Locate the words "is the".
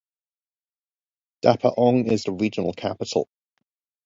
2.11-2.31